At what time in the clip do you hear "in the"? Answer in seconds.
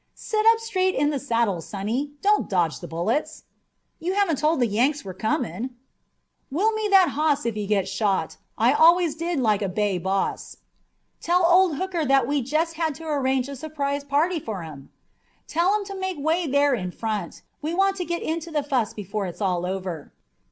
0.95-1.19